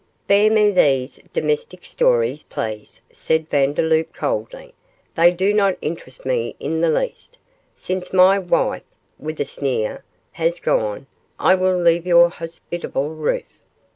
'Spare 0.25 0.49
me 0.49 0.71
these 0.71 1.19
domestic 1.31 1.85
stories, 1.85 2.41
please,' 2.41 3.01
said 3.13 3.47
Vandeloup, 3.51 4.11
coldly, 4.15 4.73
'they 5.13 5.29
do 5.31 5.53
not 5.53 5.77
interest 5.79 6.25
me 6.25 6.55
in 6.59 6.81
the 6.81 6.89
least; 6.89 7.37
since 7.75 8.11
my 8.11 8.39
"wife",' 8.39 8.81
with 9.19 9.39
a 9.39 9.45
sneer, 9.45 10.03
'has 10.31 10.59
gone, 10.59 11.05
I 11.37 11.53
will 11.53 11.77
leave 11.79 12.07
your 12.07 12.29
hospitable 12.29 13.09
roof. 13.09 13.59